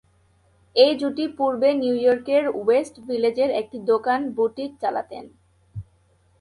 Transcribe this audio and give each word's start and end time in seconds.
এই 0.75 0.93
জুটি 0.95 1.25
পূর্বে 1.37 1.69
নিউ 1.73 1.95
ইয়র্কের 1.95 2.43
ওয়েস্ট 2.57 2.95
ভিলেজের 3.07 3.49
একটি 3.51 3.77
দোকান 3.91 4.19
বুটিক 4.35 4.71
চালাতেন। 4.81 5.25